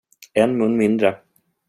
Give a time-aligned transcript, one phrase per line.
[0.45, 1.13] En mun mindre.